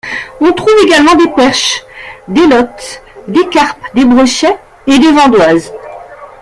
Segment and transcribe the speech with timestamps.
[0.39, 1.83] On trouve également des perches,
[2.27, 5.71] des lottes, des carpes, des brochets et des vandoises.